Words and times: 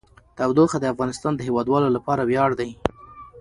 تودوخه 0.37 0.77
د 0.81 0.85
افغانستان 0.93 1.33
د 1.35 1.41
هیوادوالو 1.47 1.87
لپاره 1.95 2.21
ویاړ 2.29 2.49
دی. 2.59 2.69